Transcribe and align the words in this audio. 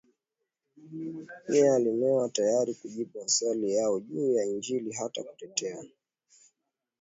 wenye 1.47 1.67
elimuWawe 1.77 2.29
tayari 2.37 2.71
kujibu 2.79 3.13
maswali 3.23 3.67
yao 3.77 3.99
juu 3.99 4.31
ya 4.35 4.45
Injili 4.45 4.91
hata 4.91 5.23
kutetea 5.23 5.83